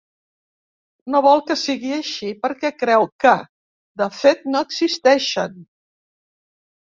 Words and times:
No 1.15 1.19
vol 1.25 1.41
que 1.49 1.57
sigui 1.63 1.91
així 1.97 2.29
perquè 2.45 2.71
creu 2.83 3.05
que, 3.25 3.33
de 4.03 4.07
fet, 4.21 4.41
no 4.55 4.63
existeixen. 4.69 5.61